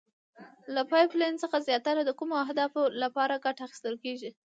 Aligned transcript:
له 0.73 0.81
پایپ 0.91 1.11
لین 1.21 1.33
څخه 1.43 1.57
زیاتره 1.67 2.01
د 2.05 2.11
کومو 2.19 2.35
اهدافو 2.45 2.81
لپاره 3.03 3.41
ګټه 3.45 3.61
اخیستل 3.67 3.95
کیږي؟ 4.03 4.29